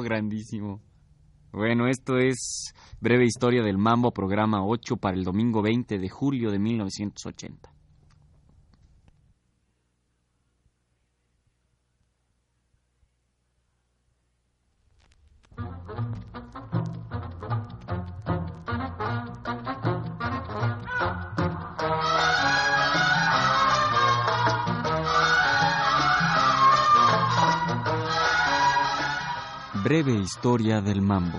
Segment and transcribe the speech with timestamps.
[0.00, 0.80] Grandísimo.
[1.52, 6.50] Bueno, esto es Breve Historia del Mambo, programa 8 para el domingo 20 de julio
[6.50, 7.73] de 1980.
[29.84, 31.38] Breve historia del mambo.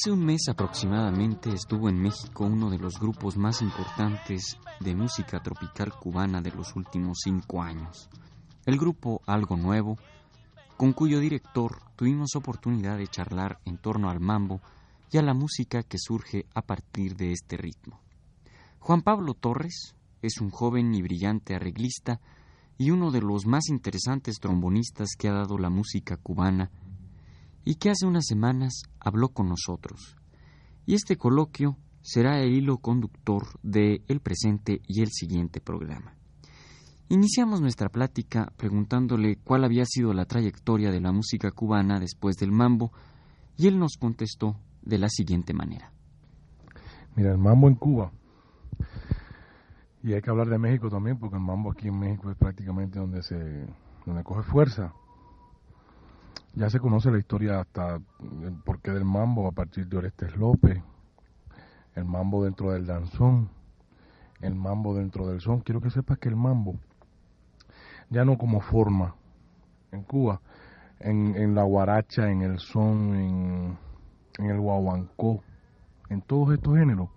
[0.00, 5.42] Hace un mes aproximadamente estuvo en México uno de los grupos más importantes de música
[5.42, 8.08] tropical cubana de los últimos cinco años,
[8.64, 9.98] el grupo Algo Nuevo,
[10.78, 14.62] con cuyo director tuvimos oportunidad de charlar en torno al mambo
[15.12, 18.00] y a la música que surge a partir de este ritmo.
[18.78, 22.22] Juan Pablo Torres es un joven y brillante arreglista
[22.78, 26.70] y uno de los más interesantes trombonistas que ha dado la música cubana
[27.64, 30.16] y que hace unas semanas habló con nosotros.
[30.86, 36.14] Y este coloquio será el hilo conductor de el presente y el siguiente programa.
[37.08, 42.52] Iniciamos nuestra plática preguntándole cuál había sido la trayectoria de la música cubana después del
[42.52, 42.92] mambo
[43.56, 45.92] y él nos contestó de la siguiente manera.
[47.16, 48.12] Mira, el mambo en Cuba.
[50.02, 52.98] Y hay que hablar de México también, porque el mambo aquí en México es prácticamente
[52.98, 53.66] donde se
[54.06, 54.94] donde coge fuerza.
[56.54, 60.82] Ya se conoce la historia hasta el porqué del mambo a partir de Orestes López,
[61.94, 63.48] el mambo dentro del danzón,
[64.40, 65.60] el mambo dentro del son.
[65.60, 66.74] Quiero que sepas que el mambo,
[68.10, 69.14] ya no como forma
[69.92, 70.40] en Cuba,
[70.98, 73.78] en, en la guaracha, en el son, en,
[74.38, 75.42] el guaguancó,
[76.08, 77.10] en todos estos géneros,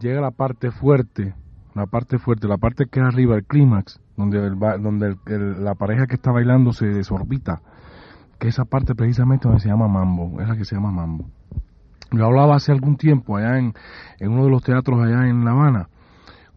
[0.00, 1.34] llega la parte fuerte,
[1.74, 6.06] la parte fuerte, la parte que es arriba, el clímax, donde, el donde la pareja
[6.06, 7.62] que está bailando se desorbita,
[8.38, 11.26] que esa parte precisamente donde se llama mambo, es la que se llama mambo.
[12.10, 13.74] Yo hablaba hace algún tiempo allá en,
[14.18, 15.88] en uno de los teatros allá en La Habana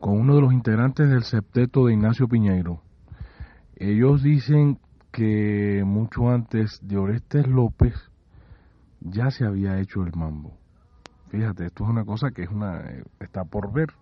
[0.02, 2.82] con uno de los integrantes del septeto de Ignacio Piñeiro.
[3.76, 4.80] Ellos dicen
[5.12, 7.94] que mucho antes de Orestes López
[9.00, 10.58] ya se había hecho el mambo.
[11.30, 13.94] Fíjate, esto es una cosa que es una eh, está por ver.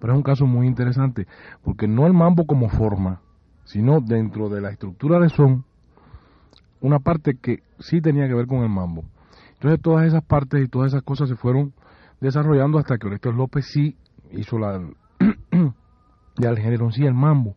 [0.00, 1.26] Pero es un caso muy interesante,
[1.62, 3.20] porque no el mambo como forma,
[3.64, 5.64] sino dentro de la estructura de son,
[6.84, 9.04] una parte que sí tenía que ver con el mambo.
[9.54, 11.72] Entonces todas esas partes y todas esas cosas se fueron
[12.20, 13.96] desarrollando hasta que Orestes López sí
[14.30, 14.86] hizo la
[16.36, 17.56] ya el género sí, el mambo.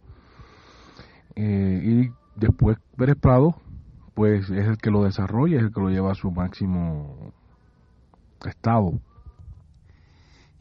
[1.35, 3.55] Eh, y después Pérez Prado,
[4.13, 7.33] pues es el que lo desarrolla, es el que lo lleva a su máximo
[8.45, 8.93] estado.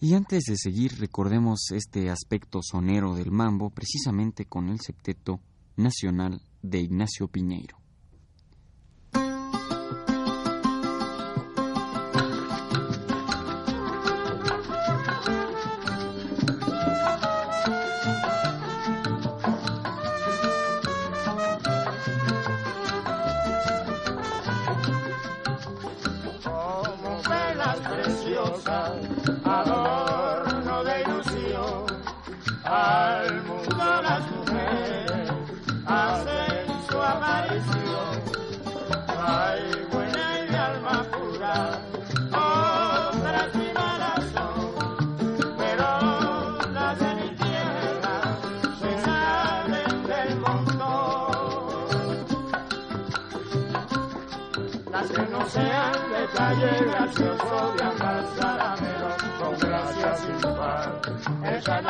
[0.01, 5.39] Y antes de seguir, recordemos este aspecto sonero del mambo precisamente con el septeto
[5.77, 7.86] nacional de Ignacio Piñeiro.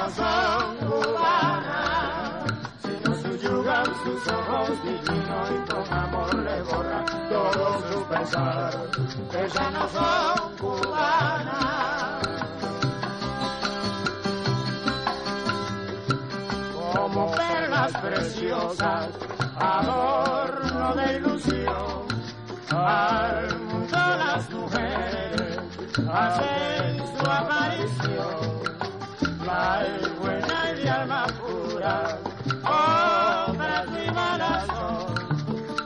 [0.06, 2.44] No son cubanas,
[2.82, 8.88] sino subyugan sus ojos divinos y con amor le borran todo su pesar.
[9.32, 12.22] Esas no son cubanas.
[16.94, 19.08] como perlas preciosas,
[19.56, 22.06] adorno de ilusión.
[22.70, 25.58] Al mundo las mujeres
[26.08, 28.55] hacen su aparición.
[29.58, 32.18] Hay buena y de alma pura,
[32.62, 35.24] obras de malas horas,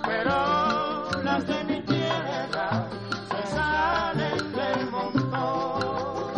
[0.05, 2.89] pero las de mi tierra
[3.31, 6.33] se salen del montón.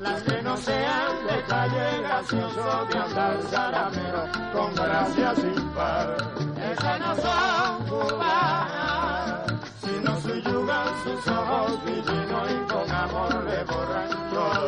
[0.00, 6.16] Las que no sean de calle, casi os lo andar, zaramero, con gracia sin par.
[6.72, 9.44] Esa no son cubanas,
[9.80, 12.63] sino suyugan sus ojos y lleno y
[13.04, 14.63] amor le borran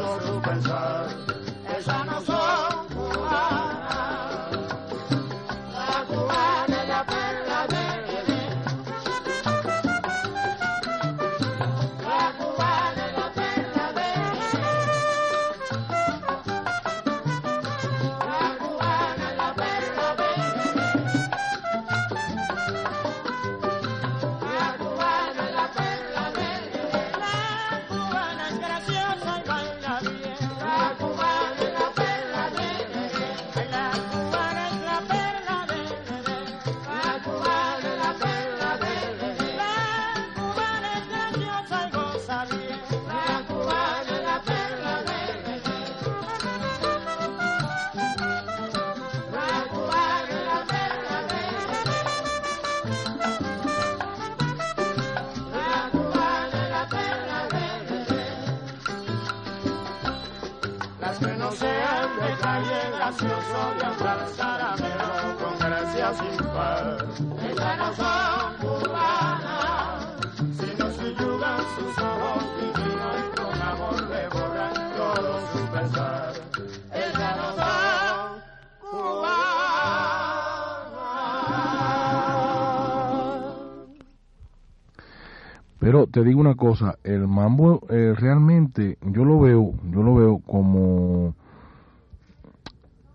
[86.16, 91.34] te digo una cosa, el mambo eh, realmente yo lo veo, yo lo veo como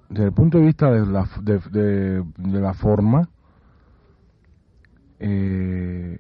[0.07, 3.27] desde el punto de vista de la, de, la forma,
[5.18, 6.19] eh,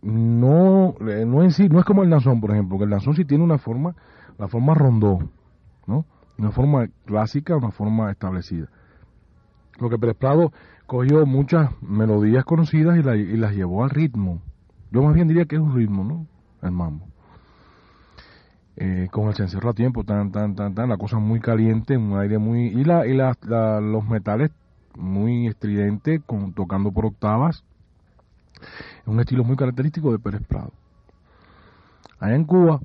[0.00, 3.14] no, eh, no en sí, no es como el danzón, por ejemplo, que el danzón
[3.14, 3.94] sí tiene una forma,
[4.38, 5.18] la forma rondó,
[5.86, 6.06] ¿no?
[6.38, 8.68] Una forma clásica, una forma establecida.
[9.78, 10.52] Lo que Pérez Prado
[10.86, 14.40] cogió muchas melodías conocidas y, la- y las llevó al ritmo.
[14.90, 16.26] Yo más bien diría que es un ritmo, ¿no?
[16.62, 17.06] El mambo.
[18.76, 22.18] Eh, con el cencerro a tiempo, tan, tan, tan, tan, la cosa muy caliente, un
[22.18, 22.66] aire muy...
[22.68, 23.34] Y, la, y la,
[23.80, 24.50] los metales
[24.96, 27.64] muy estridentes, con, tocando por octavas.
[29.06, 30.72] Un estilo muy característico de Pérez Prado.
[32.18, 32.80] Allá en Cuba,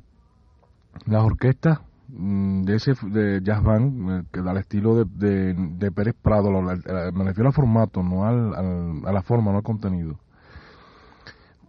[1.06, 5.92] las orquestas mm, de ese de jazz band eh, que da el estilo de, de,
[5.92, 10.20] Pérez Prado, me refiero al formato, no al, al- a la forma, no al contenido.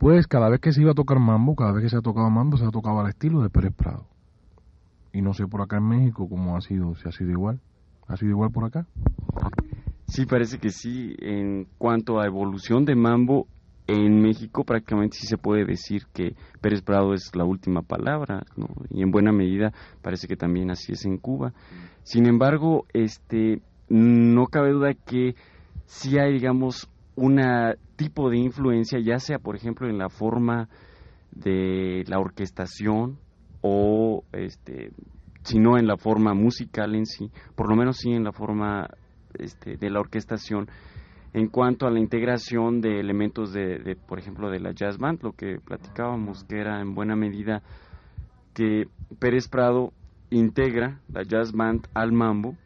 [0.03, 2.29] Pues cada vez que se iba a tocar mambo, cada vez que se ha tocado
[2.29, 4.05] mambo, se ha tocado al estilo de Pérez Prado.
[5.13, 7.61] Y no sé por acá en México cómo ha sido, si ha sido igual.
[8.09, 8.85] ¿Ha sido igual por acá?
[10.09, 11.15] Sí, parece que sí.
[11.21, 13.47] En cuanto a evolución de Mambo,
[13.87, 18.43] en México prácticamente sí se puede decir que Pérez Prado es la última palabra.
[18.91, 19.73] Y en buena medida
[20.03, 21.53] parece que también así es en Cuba.
[22.03, 25.37] Sin embargo, este, no cabe duda que
[25.87, 27.39] sí hay, digamos, un
[28.03, 30.69] tipo de influencia, ya sea, por ejemplo, en la forma
[31.31, 33.19] de la orquestación
[33.61, 34.91] o, este,
[35.43, 38.89] si no en la forma musical en sí, por lo menos sí en la forma
[39.35, 40.69] este, de la orquestación
[41.33, 45.23] en cuanto a la integración de elementos de, de, por ejemplo, de la jazz band,
[45.23, 47.63] lo que platicábamos, que era en buena medida
[48.53, 49.93] que Pérez Prado
[50.29, 52.57] integra la jazz band al mambo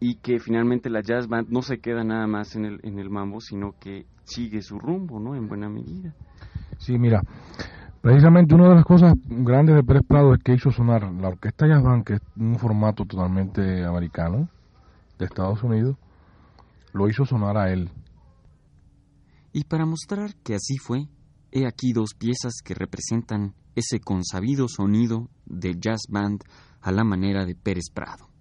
[0.00, 3.10] y que finalmente la jazz band no se queda nada más en el, en el
[3.10, 5.34] mambo, sino que sigue su rumbo, ¿no?
[5.34, 6.14] En buena medida.
[6.78, 7.22] Sí, mira,
[8.02, 11.66] precisamente una de las cosas grandes de Pérez Prado es que hizo sonar la orquesta
[11.66, 14.48] jazz band, que es un formato totalmente americano,
[15.18, 15.96] de Estados Unidos,
[16.92, 17.90] lo hizo sonar a él.
[19.52, 21.08] Y para mostrar que así fue,
[21.50, 26.42] he aquí dos piezas que representan ese consabido sonido de jazz band
[26.82, 28.35] a la manera de Pérez Prado.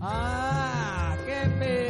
[0.00, 1.81] Ah, qué peste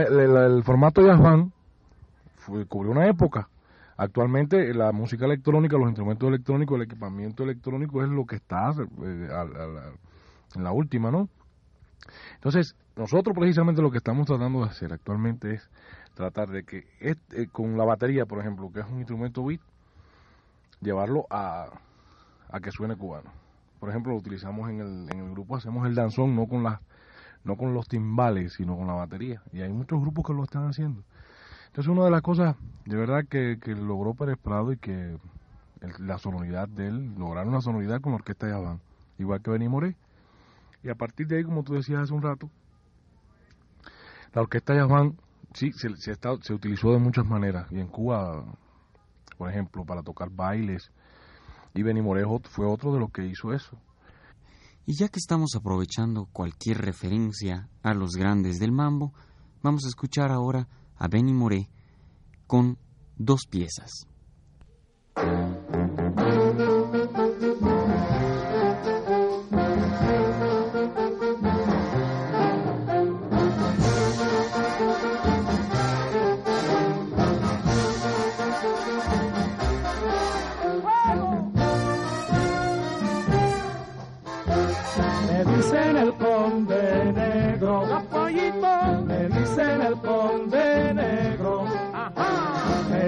[0.00, 1.52] el, formato jazz band
[2.68, 3.48] cubrió una época.
[3.96, 9.28] Actualmente la música electrónica, los instrumentos electrónicos, el equipamiento electrónico es lo que está eh,
[9.30, 9.92] al- al-
[10.54, 11.28] en la última, ¿no?
[12.34, 15.68] Entonces, nosotros precisamente lo que estamos tratando de hacer actualmente es
[16.14, 19.60] tratar de que este, eh, con la batería, por ejemplo, que es un instrumento beat,
[20.80, 21.68] llevarlo a,
[22.50, 23.30] a que suene cubano.
[23.78, 26.80] Por ejemplo, lo utilizamos en el, en el grupo, hacemos el danzón no con las
[27.44, 29.42] no con los timbales, sino con la batería.
[29.52, 31.02] Y hay muchos grupos que lo están haciendo.
[31.68, 35.16] Entonces, una de las cosas de verdad que, que logró Pérez Prado y que
[35.98, 38.78] la sonoridad de él, lograr una sonoridad con la orquesta de
[39.18, 39.96] igual que Benny Moré.
[40.82, 42.50] Y a partir de ahí, como tú decías hace un rato,
[44.34, 45.16] la orquesta de Javán
[45.54, 47.70] sí se, se, está- se utilizó de muchas maneras.
[47.70, 48.44] Y en Cuba,
[49.38, 50.90] por ejemplo, para tocar bailes.
[51.74, 53.76] Y Benny Moré fue otro de los que hizo eso.
[54.84, 59.12] Y ya que estamos aprovechando cualquier referencia a los grandes del mambo,
[59.62, 61.70] vamos a escuchar ahora a Benny Moré
[62.46, 62.78] con
[63.16, 64.06] dos piezas.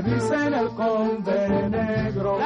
[0.05, 2.39] Dicen el conde negro,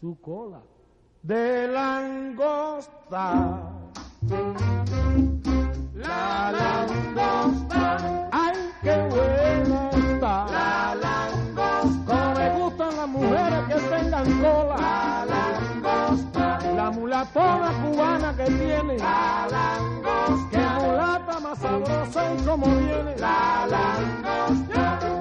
[0.00, 0.62] Su cola
[1.22, 3.68] de langosta.
[5.92, 10.46] La langosta, ay, qué buena está.
[10.46, 14.76] La langosta, como me gustan las mujeres que tengan cola.
[14.78, 18.96] La langosta, la mulatona cubana que tiene.
[18.96, 23.16] La langosta, que mulata más sabrosa y como viene.
[23.18, 25.19] La langosta.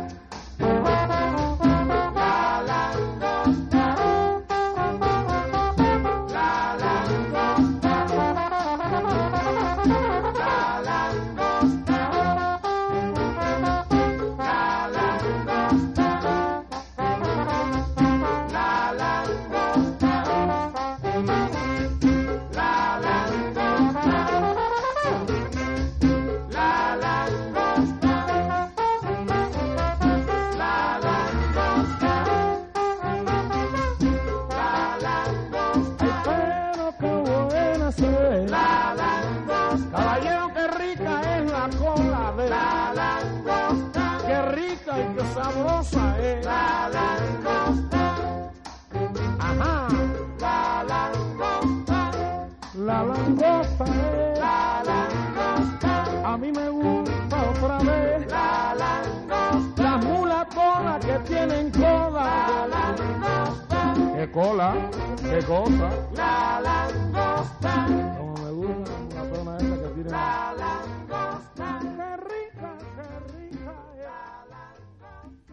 [64.40, 64.90] Cola?
[65.22, 65.90] ¿Qué cosa?
[66.16, 67.86] La langosta.
[68.18, 70.10] Como me gusta la mulatona esa que tiene.
[70.10, 71.80] La langosta.
[71.82, 73.74] Qué rica, qué rica.
[73.98, 75.50] La langosta.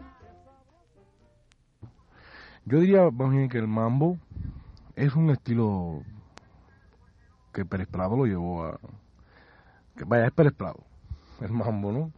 [2.65, 4.17] Yo diría más bien que el mambo
[4.95, 6.03] es un estilo
[7.51, 8.79] que Pérez Prado lo llevó a...
[9.97, 10.79] Que, vaya, es Pérez Prado,
[11.41, 12.11] el mambo, ¿no?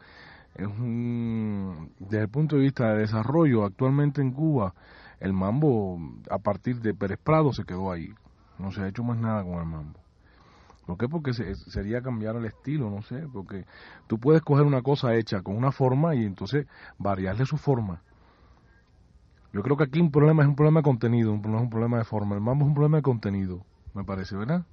[0.53, 1.91] Es un...
[1.97, 4.75] Desde el punto de vista de desarrollo, actualmente en Cuba,
[5.19, 8.09] el mambo a partir de Pérez Prado se quedó ahí.
[8.57, 9.99] No se ha hecho más nada con el mambo.
[10.85, 11.07] ¿Por qué?
[11.07, 13.63] Porque se- sería cambiar el estilo, no sé, porque
[14.07, 16.65] tú puedes coger una cosa hecha con una forma y entonces
[16.97, 18.01] variarle su forma.
[19.53, 21.97] Yo creo que aquí un problema es un problema de contenido, no es un problema
[21.97, 22.35] de forma.
[22.35, 24.65] El mambo es un problema de contenido, me parece, ¿verdad?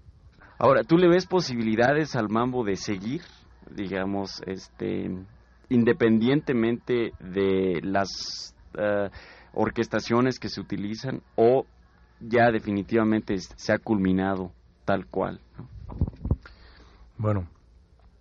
[0.59, 3.22] Ahora, ¿tú le ves posibilidades al mambo de seguir,
[3.70, 5.11] digamos, este,
[5.68, 8.09] independientemente de las
[8.78, 9.11] eh,
[9.57, 11.66] orquestaciones que se utilizan o
[12.21, 14.53] ya definitivamente se ha culminado
[14.85, 15.40] tal cual?
[15.59, 15.69] ¿no?
[17.19, 17.49] Bueno,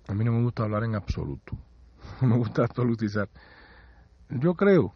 [0.08, 1.58] a mí no me gusta hablar en absoluto,
[2.21, 3.30] no me gusta absolutizar.
[4.30, 4.93] Yo creo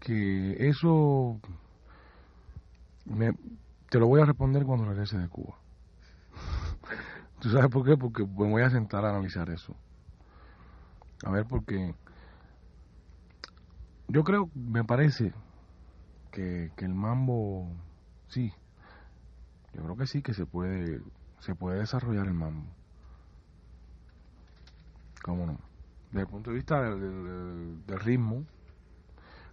[0.00, 1.40] que eso
[3.04, 3.34] me-
[3.90, 5.58] te lo voy a responder cuando regrese de Cuba.
[7.40, 7.96] ¿Tú sabes por qué?
[7.96, 9.76] Porque me voy a sentar a analizar eso.
[11.24, 11.94] A ver, porque
[14.12, 15.32] yo creo, me parece
[16.30, 17.66] que, que el mambo,
[18.28, 18.52] sí,
[19.74, 21.00] yo creo que sí que se puede,
[21.40, 22.66] se puede desarrollar el mambo.
[25.22, 25.58] ¿Cómo no?
[26.10, 27.00] Desde el punto de vista del,
[27.86, 28.44] del- ritmo,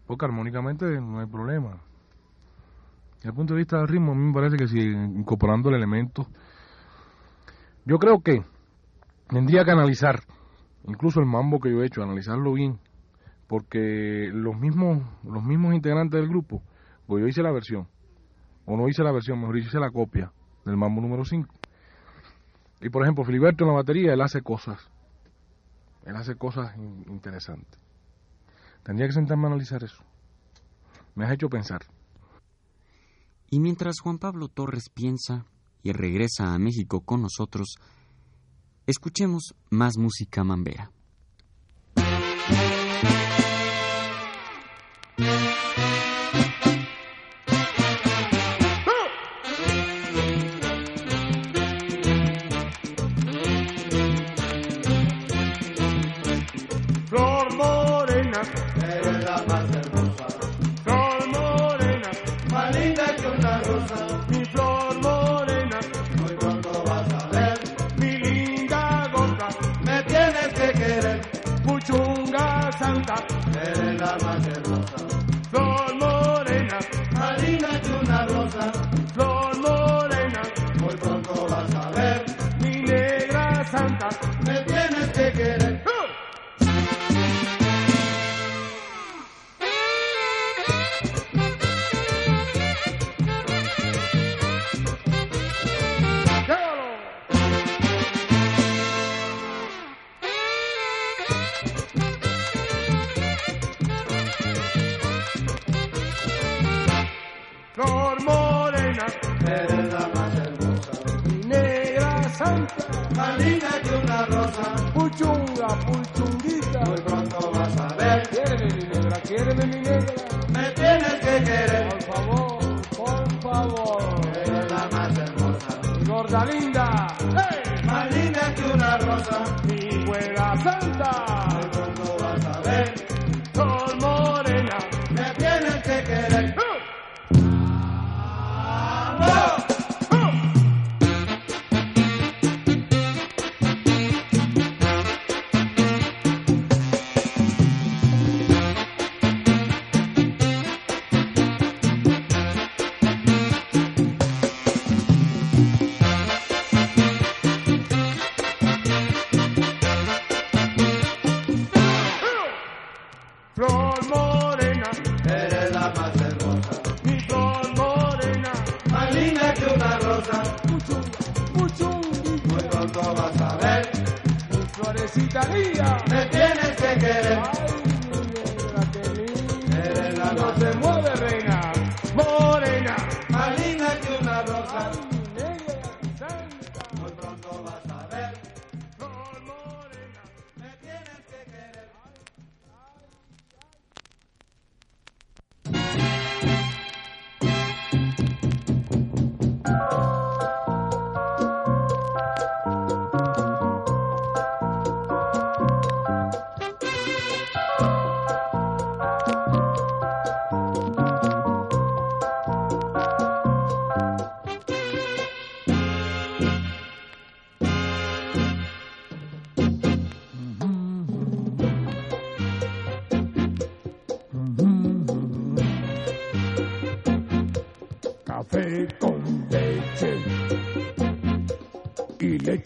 [0.06, 1.80] porque armónicamente no hay problema.
[3.18, 5.76] Desde el punto de vista del ritmo, a mí me parece que si incorporando el
[5.76, 6.28] elemento,
[7.86, 8.44] yo creo que
[9.28, 10.20] tendría que analizar,
[10.86, 12.80] incluso el mambo que yo he hecho, analizarlo bien,
[13.50, 16.62] porque los mismos, los mismos integrantes del grupo,
[17.08, 17.88] pues yo hice la versión,
[18.66, 20.32] o no hice la versión, mejor hice la copia
[20.66, 21.52] del mambo número 5.
[22.82, 24.78] Y por ejemplo, Filiberto en la batería, él hace cosas,
[26.06, 27.80] él hace cosas in- interesantes.
[28.84, 30.04] Tendría que sentarme a analizar eso.
[31.16, 31.82] Me has hecho pensar.
[33.50, 35.46] Y mientras Juan Pablo Torres piensa
[35.82, 37.78] y regresa a México con nosotros,
[38.86, 40.92] escuchemos más música mambera.
[45.20, 45.49] Yeah.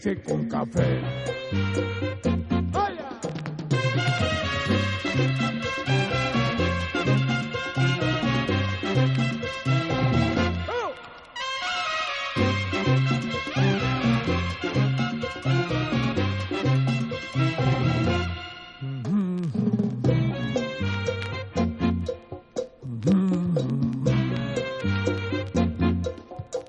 [0.04, 1.00] leche con café.
[2.72, 3.20] ¡Hola!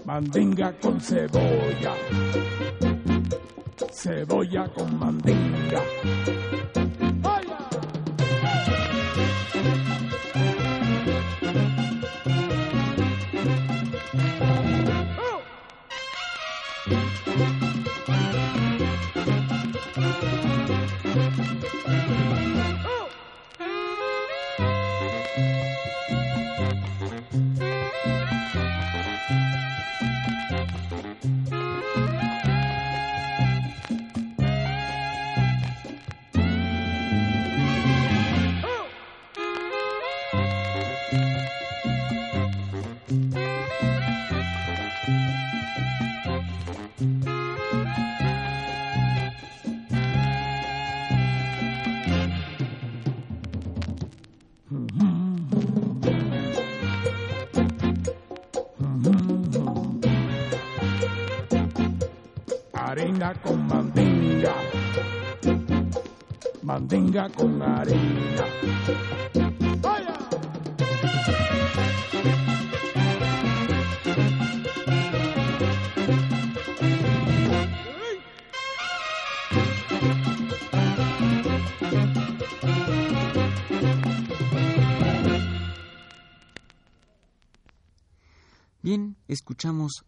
[0.06, 1.94] mandinga con cebolla
[4.05, 6.85] cebolla con mandinga.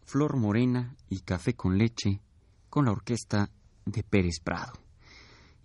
[0.07, 2.21] Flor Morena y Café con Leche
[2.69, 3.49] con la orquesta
[3.85, 4.71] de Pérez Prado.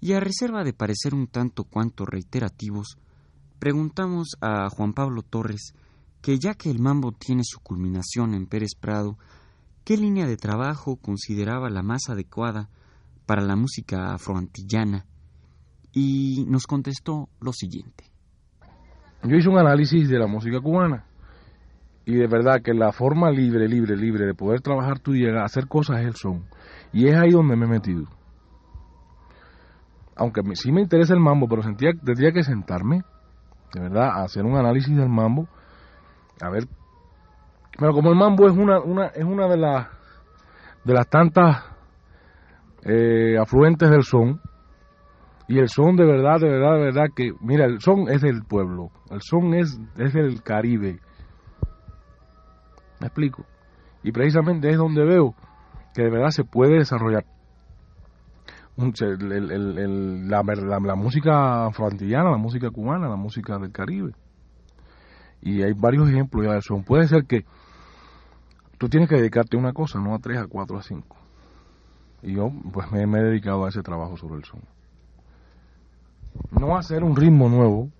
[0.00, 2.98] Y a reserva de parecer un tanto cuanto reiterativos,
[3.60, 5.74] preguntamos a Juan Pablo Torres
[6.20, 9.16] que ya que el mambo tiene su culminación en Pérez Prado,
[9.84, 12.68] ¿qué línea de trabajo consideraba la más adecuada
[13.26, 15.06] para la música afroantillana?
[15.92, 18.10] Y nos contestó lo siguiente.
[19.22, 21.06] Yo hice un análisis de la música cubana
[22.04, 25.42] y de verdad que la forma libre, libre, libre de poder trabajar tú y llegar
[25.42, 26.44] a hacer cosas es el son.
[26.92, 28.04] Y es ahí donde me he metido.
[30.16, 33.02] Aunque me, sí me interesa el mambo, pero sentía, tendría que sentarme,
[33.72, 35.48] de verdad, a hacer un análisis del mambo.
[36.40, 36.64] A ver.
[37.78, 39.86] pero como el mambo es una, una, es una de, las,
[40.84, 41.64] de las tantas
[42.84, 44.40] eh, afluentes del son,
[45.48, 48.42] y el son de verdad, de verdad, de verdad que, mira, el son es del
[48.42, 50.98] pueblo, el son es, es del Caribe,
[53.02, 53.44] ¿me explico?
[54.02, 55.34] Y precisamente es donde veo
[55.92, 57.26] que de verdad se puede desarrollar
[58.76, 64.12] la, música afroantillana, la música cubana, la música del Caribe.
[65.42, 66.84] Y hay varios ejemplos ya de son.
[66.84, 67.44] Puede ser que
[68.78, 71.16] tú tienes que dedicarte a una cosa, no a tres, a cuatro, a cinco.
[72.22, 74.60] Y yo pues me, me he dedicado a ese trabajo sobre el son.
[76.50, 77.90] No hacer un ritmo nuevo,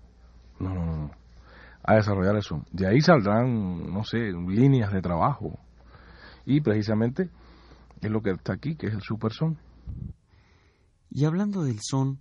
[0.59, 1.22] no, no, no.
[1.83, 2.65] A desarrollar el son.
[2.71, 5.59] De ahí saldrán, no sé, líneas de trabajo.
[6.45, 7.29] Y precisamente
[8.01, 9.57] es lo que está aquí, que es el super son.
[11.09, 12.19] Y hablando del son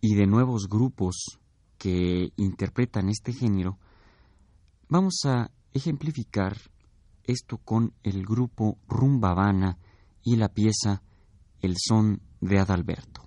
[0.00, 1.38] y de nuevos grupos
[1.78, 3.78] que interpretan este género,
[4.88, 6.56] vamos a ejemplificar
[7.24, 9.78] esto con el grupo Rumba Habana
[10.22, 11.02] y la pieza
[11.60, 13.22] El son de Adalberto.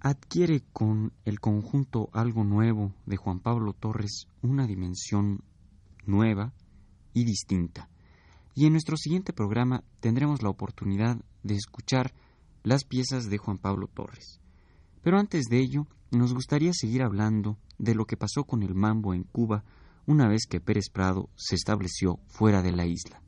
[0.00, 5.42] Adquiere con el conjunto Algo Nuevo de Juan Pablo Torres una dimensión
[6.04, 6.52] nueva
[7.14, 7.88] y distinta.
[8.54, 12.12] Y en nuestro siguiente programa tendremos la oportunidad de escuchar
[12.64, 14.40] las piezas de Juan Pablo Torres.
[15.00, 19.14] Pero antes de ello, nos gustaría seguir hablando de lo que pasó con el mambo
[19.14, 19.64] en Cuba
[20.04, 23.22] una vez que Pérez Prado se estableció fuera de la isla.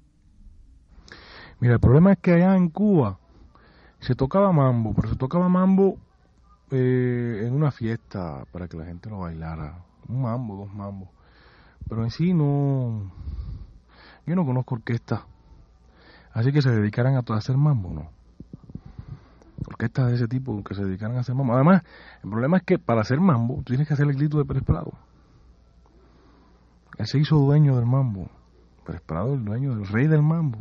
[1.59, 3.19] Mira, el problema es que allá en Cuba
[4.01, 5.99] se tocaba mambo, pero se tocaba mambo
[6.71, 9.85] eh, en una fiesta para que la gente lo bailara.
[10.09, 11.09] Un mambo, dos mambos.
[11.89, 13.11] Pero en sí no.
[14.27, 15.21] Yo no conozco orquestas.
[16.33, 18.11] Así que se dedicaran a, hacer mambo, ¿no?
[19.67, 21.55] Orquestas de ese tipo que se dedicaran a hacer mambo.
[21.55, 21.83] Además,
[22.23, 24.93] el problema es que para hacer mambo, tienes que hacer el grito de Pérez Prado.
[26.99, 28.29] Él se hizo dueño del mambo.
[28.85, 30.59] Pérez Prado, el dueño, el rey del mambo.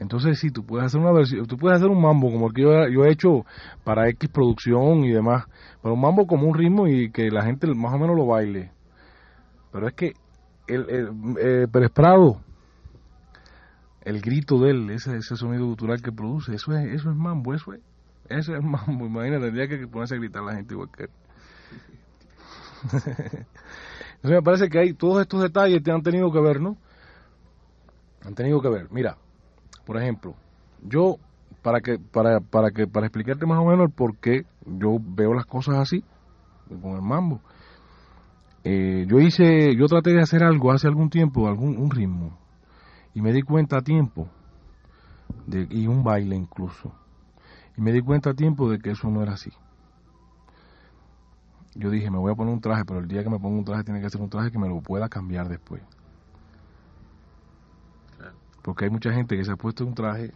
[0.00, 2.62] Entonces sí, tú puedes hacer una versión, tú puedes hacer un mambo como el que
[2.62, 3.44] yo, he hecho
[3.84, 5.44] para X producción y demás,
[5.82, 8.72] pero un mambo como un ritmo y que la gente más o menos lo baile.
[9.70, 10.14] Pero es que
[10.68, 12.40] el, el eh, Pérez Prado,
[14.00, 17.52] el grito de él, ese, ese sonido cultural que produce, eso es, eso es mambo,
[17.52, 17.80] eso es,
[18.30, 19.04] eso es mambo.
[19.06, 21.10] Imagínate, tendría que ponerse a gritar la gente igual que él.
[22.90, 23.44] Entonces
[24.22, 26.78] me parece que hay todos estos detalles que han tenido que ver, ¿no?
[28.24, 28.86] Han tenido que ver.
[28.90, 29.18] Mira,
[29.90, 30.36] por ejemplo,
[30.88, 31.16] yo
[31.62, 35.34] para que para para que para explicarte más o menos el por qué yo veo
[35.34, 36.04] las cosas así
[36.80, 37.40] con el mambo.
[38.62, 42.38] Eh, yo hice, yo traté de hacer algo hace algún tiempo, algún un ritmo
[43.14, 44.28] y me di cuenta a tiempo
[45.48, 46.92] de y un baile incluso
[47.76, 49.50] y me di cuenta a tiempo de que eso no era así.
[51.74, 53.64] Yo dije, me voy a poner un traje, pero el día que me ponga un
[53.64, 55.82] traje tiene que ser un traje que me lo pueda cambiar después.
[58.62, 60.32] Porque hay mucha gente que se ha puesto un traje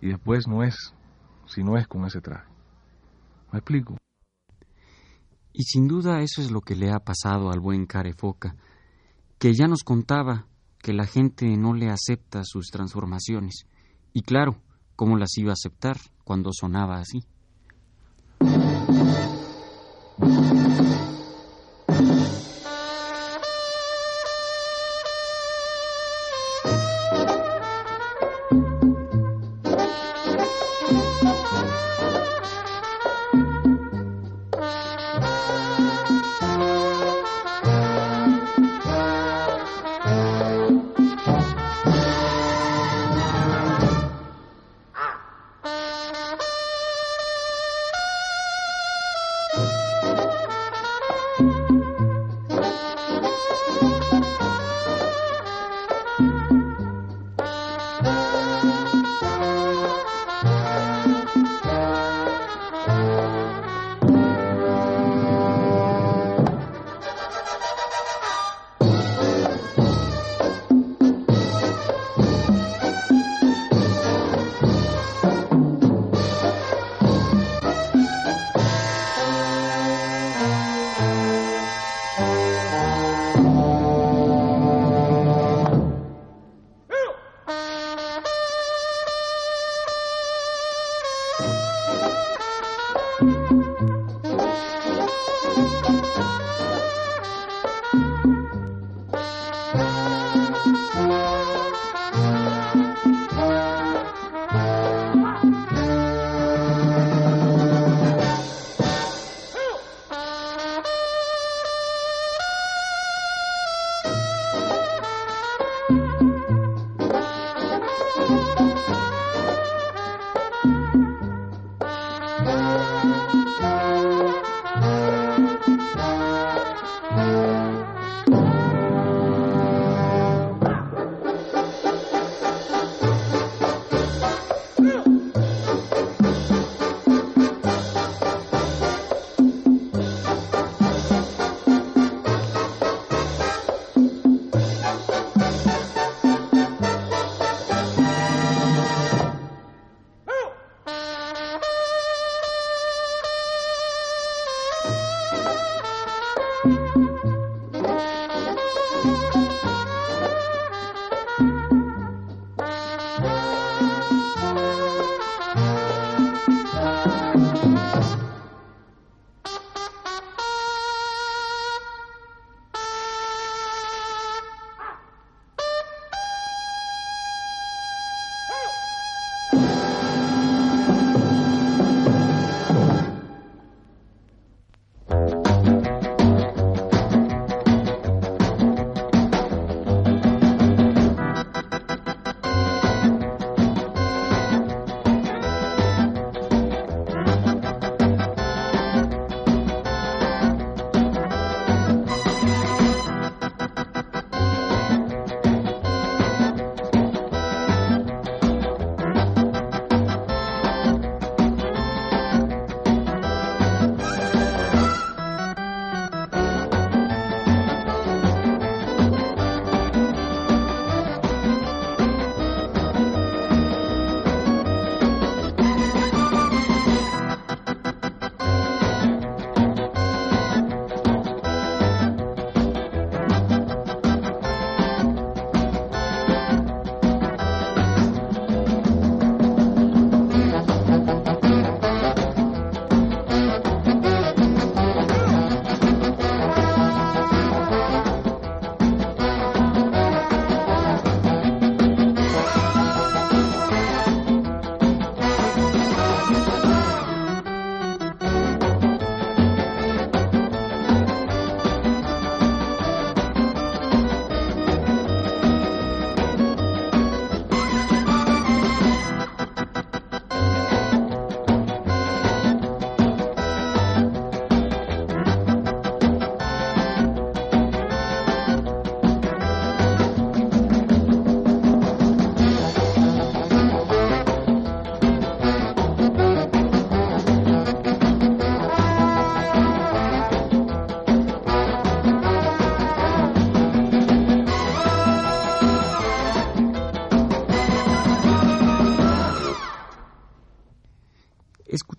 [0.00, 0.94] y después no es,
[1.46, 2.48] si no es con ese traje.
[3.52, 3.96] ¿Me explico?
[5.52, 8.56] Y sin duda eso es lo que le ha pasado al buen Carefoca,
[9.38, 10.46] que ya nos contaba
[10.82, 13.66] que la gente no le acepta sus transformaciones.
[14.12, 14.56] Y claro,
[14.96, 17.20] ¿cómo las iba a aceptar cuando sonaba así?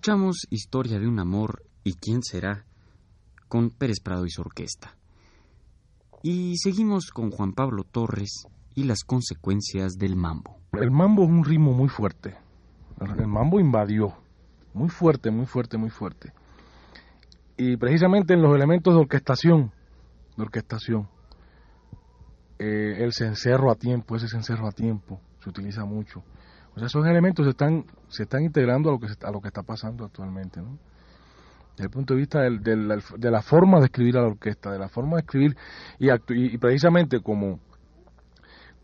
[0.08, 2.64] Escuchamos Historia de un amor y quién será
[3.46, 4.96] con Pérez Prado y su orquesta.
[6.22, 10.56] Y seguimos con Juan Pablo Torres y las consecuencias del mambo.
[10.72, 12.38] El mambo es un ritmo muy fuerte.
[12.98, 14.14] El mambo invadió.
[14.72, 16.32] Muy fuerte, muy fuerte, muy fuerte.
[17.58, 19.72] Y precisamente en los elementos de orquestación,
[20.38, 21.06] de orquestación,
[22.58, 26.24] eh, el cencerro a tiempo, ese cencerro a tiempo, se utiliza mucho.
[26.78, 29.48] O sea, esos elementos se están, se están integrando a lo que, a lo que
[29.48, 30.78] está pasando actualmente, ¿no?
[31.72, 34.78] Desde el punto de vista del, de la forma de escribir a la orquesta, de
[34.78, 35.56] la forma de escribir,
[35.98, 37.58] y, precisamente como,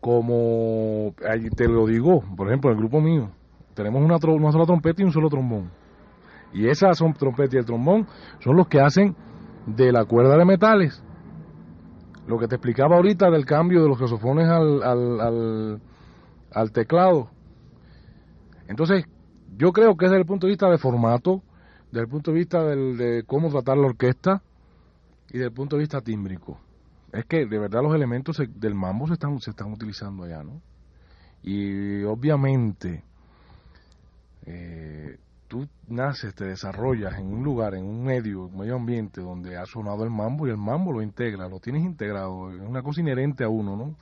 [0.01, 1.15] como
[1.55, 3.31] te lo digo, por ejemplo, el grupo mío,
[3.75, 5.71] tenemos una, una sola trompeta y un solo trombón.
[6.51, 8.07] Y esas son trompeta y el trombón
[8.39, 9.15] son los que hacen
[9.67, 11.01] de la cuerda de metales.
[12.27, 15.81] Lo que te explicaba ahorita del cambio de los saxofones al, al, al,
[16.51, 17.34] al teclado.
[18.67, 19.05] Entonces,
[19.57, 21.41] yo creo que desde el punto de vista de formato,
[21.91, 24.41] desde el punto de vista del, de cómo tratar la orquesta
[25.29, 26.59] y desde el punto de vista tímbrico,
[27.11, 30.61] es que de verdad los elementos del mambo se están, se están utilizando allá, ¿no?
[31.43, 33.03] Y obviamente,
[34.45, 39.55] eh, tú naces, te desarrollas en un lugar, en un medio, un medio ambiente donde
[39.55, 43.01] ha sonado el mambo y el mambo lo integra, lo tienes integrado, es una cosa
[43.01, 43.95] inherente a uno, ¿no?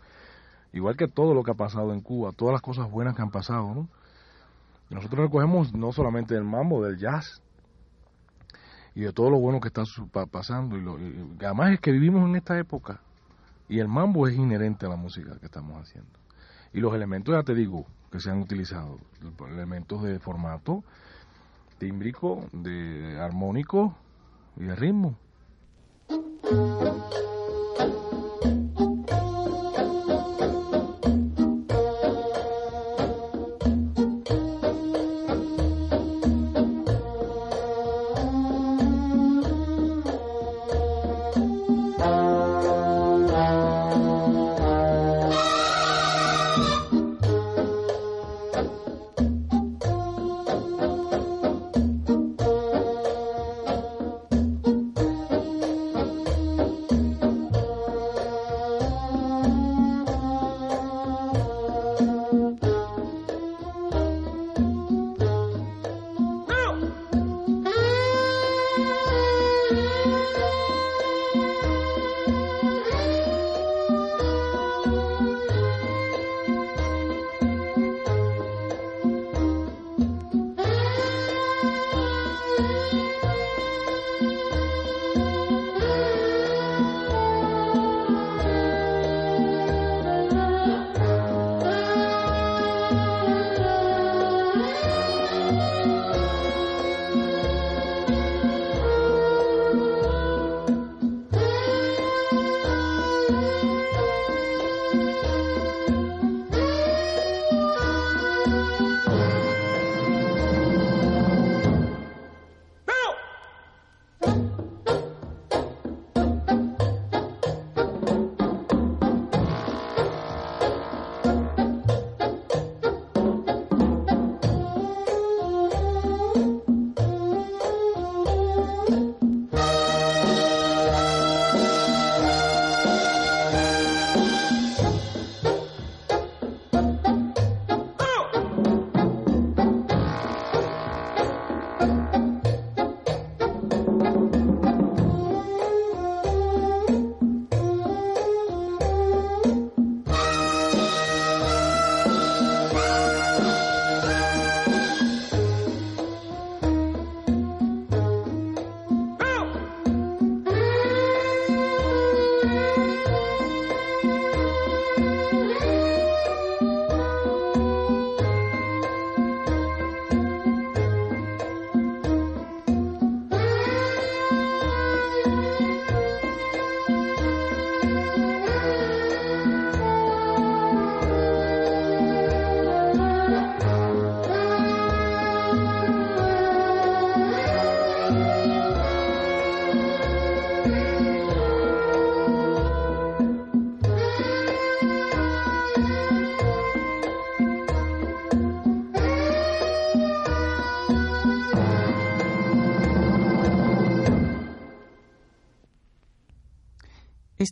[0.71, 3.29] Igual que todo lo que ha pasado en Cuba, todas las cosas buenas que han
[3.29, 3.89] pasado, ¿no?
[4.89, 7.41] Nosotros recogemos no solamente del mambo, del jazz
[8.95, 9.83] y de todo lo bueno que está
[10.29, 10.77] pasando.
[10.77, 10.97] Y, lo,
[11.45, 13.01] además es que vivimos en esta época
[13.67, 16.11] y el mambo es inherente a la música que estamos haciendo.
[16.73, 18.99] Y los elementos, ya te digo, que se han utilizado,
[19.49, 20.83] elementos de formato,
[21.79, 23.95] tímbrico, de armónico
[24.55, 25.17] y de ritmo.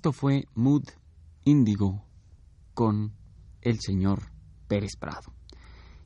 [0.01, 0.85] Esto fue Mood
[1.43, 2.03] Índigo
[2.73, 3.11] con
[3.61, 4.31] el señor
[4.67, 5.31] Pérez Prado.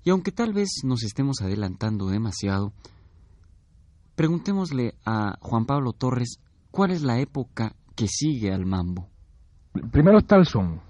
[0.04, 2.74] Y aunque tal vez nos estemos adelantando demasiado,
[4.16, 6.42] Preguntémosle a Juan Pablo Torres
[6.72, 9.08] cuál es la época que sigue al mambo.
[9.94, 10.82] Primero está el son,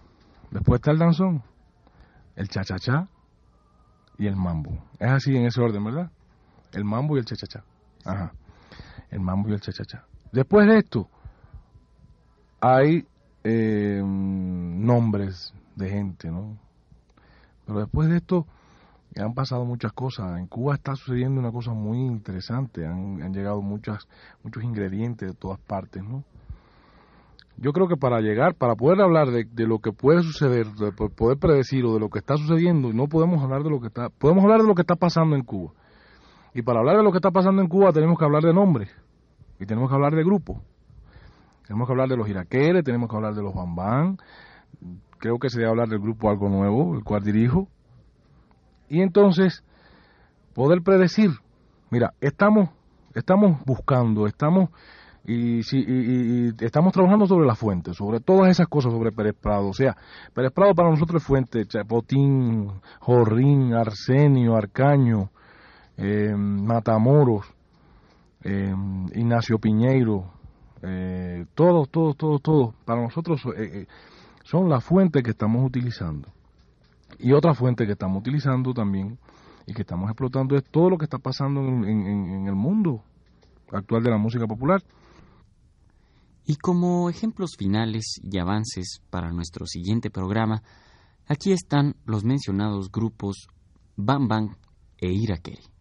[0.49, 1.43] después está el danzón,
[2.35, 3.07] el cha-cha-cha
[4.17, 4.83] y el mambo.
[4.97, 6.09] Es así en ese orden, ¿verdad?
[6.71, 7.63] El mambo y el cha-cha-cha.
[8.03, 8.33] Ajá.
[9.11, 10.07] El mambo y el cha-cha-cha.
[10.31, 11.07] Después de esto,
[12.65, 13.05] hay
[13.43, 16.57] eh, nombres de gente, ¿no?
[17.67, 18.47] Pero después de esto,
[19.15, 20.39] han pasado muchas cosas.
[20.39, 22.87] En Cuba está sucediendo una cosa muy interesante.
[22.87, 24.07] Han, llegado muchas,
[24.43, 26.23] muchos ingredientes de todas partes, ¿no?
[27.57, 30.91] Yo creo que para llegar, para poder hablar de, de, lo que puede suceder, de
[30.91, 34.09] poder predecir o de lo que está sucediendo, no podemos hablar de lo que está,
[34.09, 35.71] podemos hablar de lo que está pasando en Cuba.
[36.53, 38.89] Y para hablar de lo que está pasando en Cuba tenemos que hablar de nombres
[39.59, 40.57] y tenemos que hablar de grupos.
[41.67, 44.17] Tenemos que hablar de los iraqueres, tenemos que hablar de los bambán,
[45.17, 47.67] creo que se debe hablar del grupo Algo Nuevo, el cual dirijo.
[48.87, 49.63] Y entonces,
[50.53, 51.31] poder predecir,
[51.89, 52.69] mira, estamos,
[53.15, 54.69] estamos buscando, estamos
[55.27, 59.33] y, si, y, y, estamos trabajando sobre la fuente, sobre todas esas cosas, sobre Pérez
[59.33, 59.69] Prado.
[59.69, 59.97] O sea,
[60.35, 65.31] Pérez Prado para nosotros es fuente, Chapotín, Jorrín, Arsenio, Arcaño,
[65.97, 67.51] eh, Matamoros,
[68.43, 68.75] eh,
[69.15, 70.34] Ignacio Piñeiro,
[70.81, 73.87] eh, todos, todos, todos, todos, para nosotros eh,
[74.43, 76.29] son la fuente que estamos utilizando.
[77.19, 79.17] Y otra fuente que estamos utilizando también
[79.65, 83.03] y que estamos explotando es todo lo que está pasando en el mundo
[83.71, 84.81] actual de la música popular.
[86.47, 90.61] Y como ejemplos finales y avances para nuestro siguiente programa,
[91.27, 93.47] aquí están los mencionados grupos
[93.95, 94.55] Bam Bam
[94.99, 95.74] e Irakeri.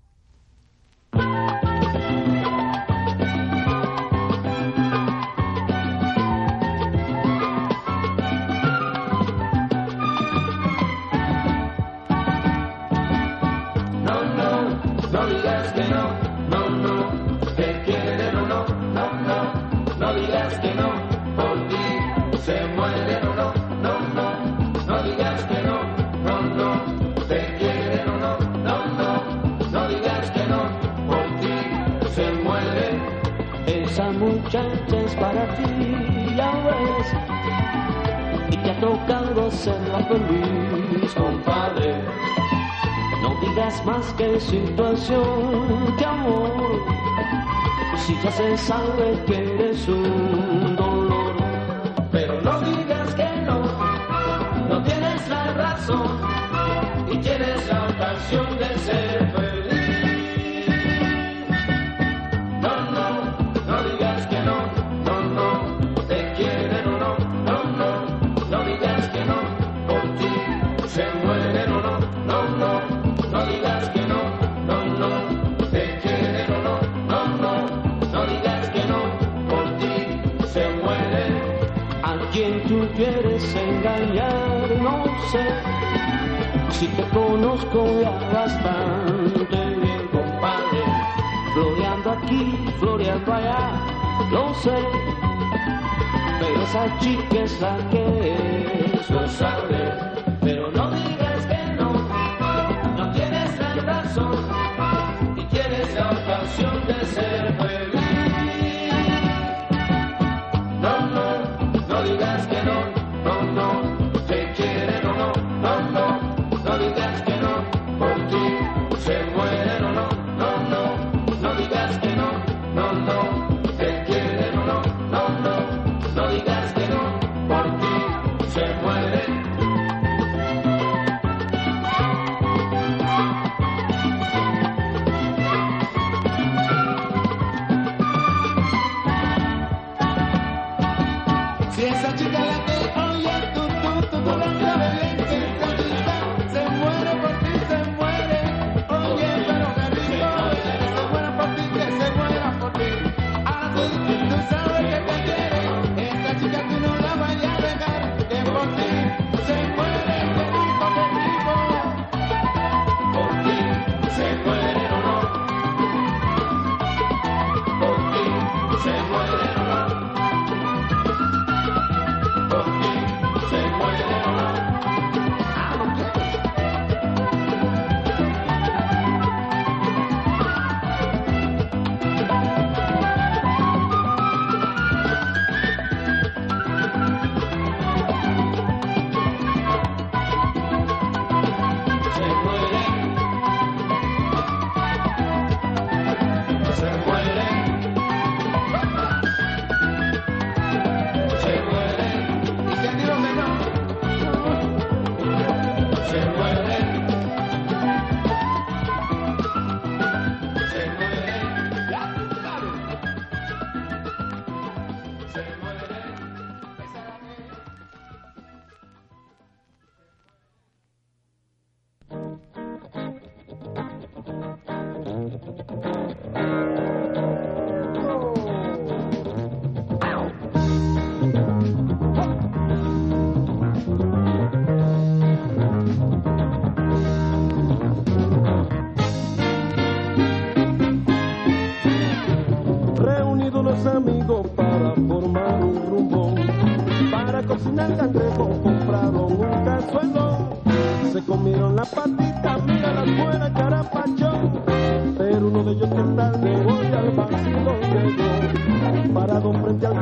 [39.64, 41.94] Tocado ser la feliz, compadre.
[43.22, 46.84] No digas más que situación de amor,
[47.96, 51.34] si ya se sabe que eres un dolor.
[52.12, 53.60] Pero no digas que no,
[54.68, 56.20] no tienes la razón
[57.10, 59.03] y tienes la ocasión de ser
[83.84, 85.44] engañar, no sé
[86.70, 90.82] si te conozco ya bastante bien, compadre.
[91.52, 93.70] Floreando aquí, floreando allá,
[94.30, 94.74] lo sé.
[96.40, 98.34] Pero esa chica es la que
[98.94, 99.93] es, lo sabe.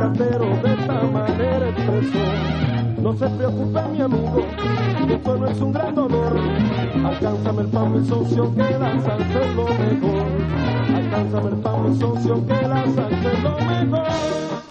[0.02, 3.02] Caldero, de esta manera expresó.
[3.02, 4.46] No se preocupe mi amigo,
[5.08, 6.40] esto no es un gran dolor.
[7.04, 10.26] Alcánzame el pan, mi socio, que la salsa es lo mejor.
[10.96, 14.61] Alcánzame el pan, mi socio, que la salsa es lo mejor.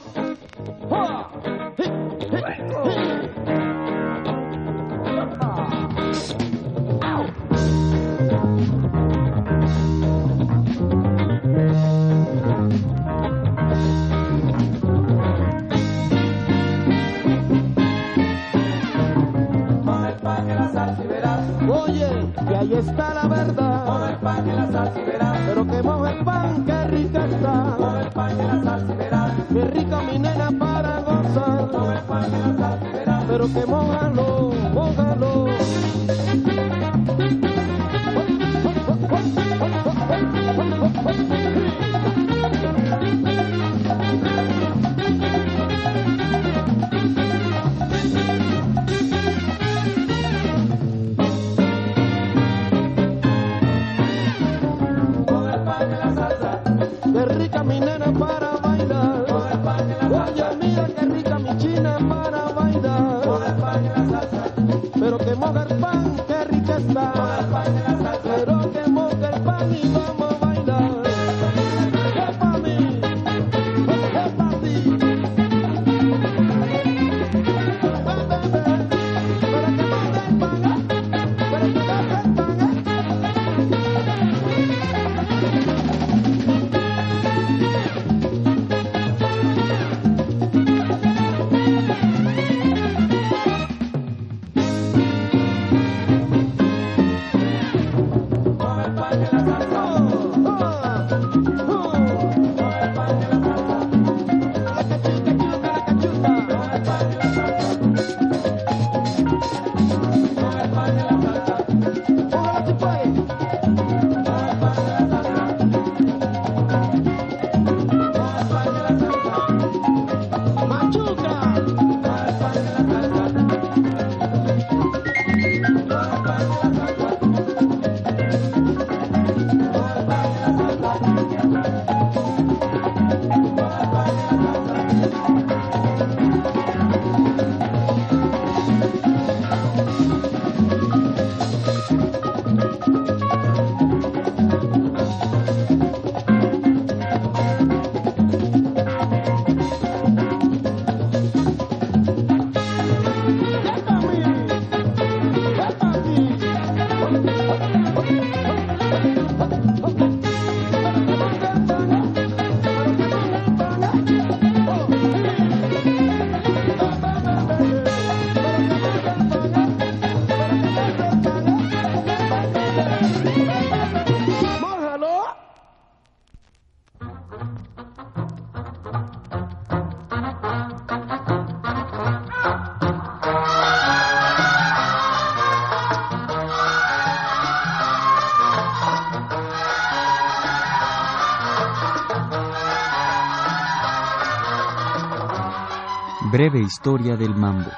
[196.41, 197.69] Breve historia del mambo.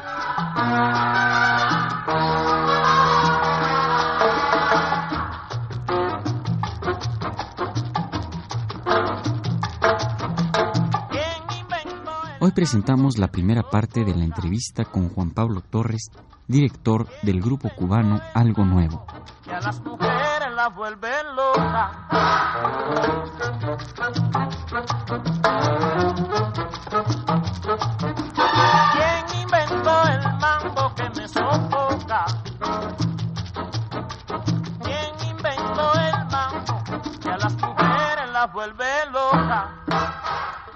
[12.40, 16.10] Hoy presentamos la primera parte de la entrevista con Juan Pablo Torres,
[16.48, 19.06] director del grupo cubano Algo Nuevo.
[20.64, 21.92] Que a las mujeres las vuelven locas.
[28.94, 32.26] ¿Quién inventó el mambo que me sofoca?
[34.84, 36.82] ¿Quién inventó el mambo
[37.22, 39.66] que a las mujeres las vuelve locas?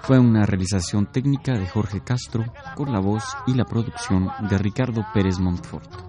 [0.02, 5.06] Fue una realización técnica de Jorge Castro con la voz y la producción de Ricardo
[5.12, 6.08] Pérez Montfort.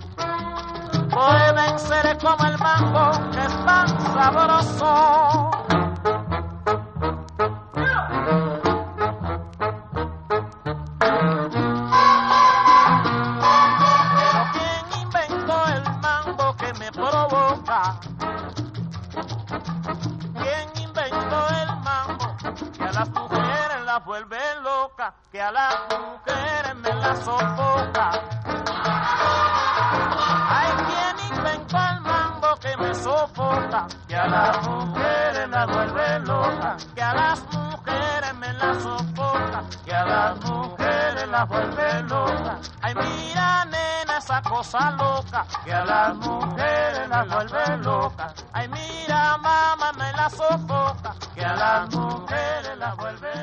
[1.20, 5.52] Pueden ser como el mango que es tan sabroso.
[14.16, 18.00] Pero ¿quién inventó el mango que me provoca?
[20.42, 22.38] ¿Quién inventó el mambo
[22.78, 25.14] que a las mujeres las vuelve locas?
[25.30, 28.29] Que a las mujeres me las sofoca.
[34.08, 39.94] Que a las mujeres las vuelve loca, que a las mujeres me la sofoca, que
[39.94, 42.60] a las mujeres las vuelve loca.
[42.82, 48.34] Ay, mira, nena, esa cosa loca, que a las mujeres las vuelve loca.
[48.54, 53.39] Ay, mira, mamá, me la sofoca, que a las mujeres las vuelve loca.